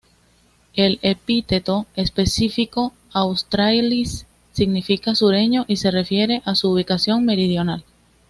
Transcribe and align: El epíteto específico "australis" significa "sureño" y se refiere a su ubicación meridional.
El 0.73 0.97
epíteto 1.03 1.85
específico 1.95 2.91
"australis" 3.13 4.25
significa 4.51 5.13
"sureño" 5.13 5.63
y 5.67 5.75
se 5.77 5.91
refiere 5.91 6.41
a 6.43 6.55
su 6.55 6.71
ubicación 6.71 7.23
meridional. 7.23 7.83